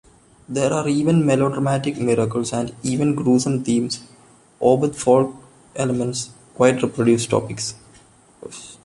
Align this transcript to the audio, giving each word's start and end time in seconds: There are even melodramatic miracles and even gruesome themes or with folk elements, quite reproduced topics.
There 0.49 0.73
are 0.73 0.87
even 0.89 1.27
melodramatic 1.27 1.99
miracles 1.99 2.53
and 2.53 2.73
even 2.81 3.13
gruesome 3.13 3.63
themes 3.63 4.03
or 4.59 4.75
with 4.75 4.97
folk 4.97 5.35
elements, 5.75 6.31
quite 6.55 6.81
reproduced 6.81 7.29
topics. 7.29 7.75